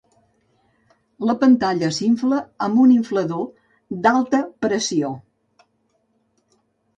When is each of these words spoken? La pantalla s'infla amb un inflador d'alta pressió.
La 1.29 1.35
pantalla 1.43 1.89
s'infla 1.97 2.39
amb 2.67 2.79
un 2.85 2.93
inflador 2.95 4.01
d'alta 4.07 4.41
pressió. 4.67 5.13